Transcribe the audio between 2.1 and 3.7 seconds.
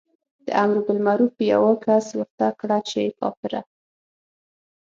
ورته کړه چې کافره.